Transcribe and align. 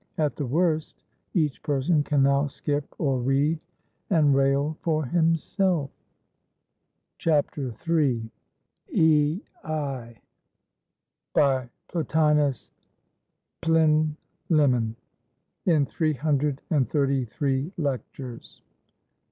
At 0.17 0.35
the 0.35 0.47
worst, 0.47 1.03
each 1.35 1.61
person 1.61 2.01
can 2.03 2.23
now 2.23 2.47
skip, 2.47 2.91
or 2.97 3.19
read 3.19 3.59
and 4.09 4.33
rail 4.33 4.75
for 4.81 5.05
himself. 5.05 5.91
III. 7.23 8.31
"EI," 8.95 9.41
BY 11.35 11.69
PLOTINUS 11.87 12.71
PLINLIMMON, 13.61 14.95
(_In 15.67 15.87
Three 15.87 16.13
Hundred 16.13 16.61
and 16.71 16.89
Thirty 16.89 17.25
three 17.25 17.71
Lectures. 17.77 18.63